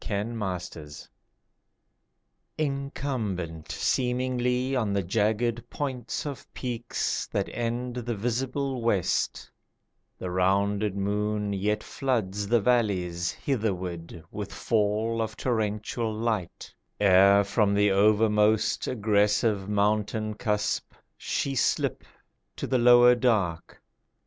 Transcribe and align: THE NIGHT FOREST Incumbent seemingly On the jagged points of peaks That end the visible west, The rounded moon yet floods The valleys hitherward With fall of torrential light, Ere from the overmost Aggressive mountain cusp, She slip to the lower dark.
THE 0.03 0.23
NIGHT 0.23 0.63
FOREST 0.73 1.09
Incumbent 2.57 3.71
seemingly 3.71 4.75
On 4.75 4.93
the 4.93 5.03
jagged 5.03 5.69
points 5.69 6.25
of 6.25 6.51
peaks 6.55 7.27
That 7.27 7.47
end 7.49 7.93
the 7.97 8.15
visible 8.15 8.81
west, 8.81 9.51
The 10.17 10.31
rounded 10.31 10.95
moon 10.97 11.53
yet 11.53 11.83
floods 11.83 12.47
The 12.47 12.59
valleys 12.59 13.29
hitherward 13.29 14.23
With 14.31 14.51
fall 14.51 15.21
of 15.21 15.37
torrential 15.37 16.11
light, 16.11 16.73
Ere 16.99 17.43
from 17.43 17.75
the 17.75 17.89
overmost 17.91 18.87
Aggressive 18.87 19.69
mountain 19.69 20.33
cusp, 20.33 20.93
She 21.15 21.53
slip 21.53 22.03
to 22.55 22.65
the 22.65 22.79
lower 22.79 23.13
dark. 23.13 23.79